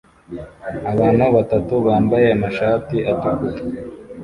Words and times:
Abantu 0.91 1.25
batatu 1.35 1.73
bambaye 1.85 2.27
amashati 2.35 2.97
atukura 3.11 3.59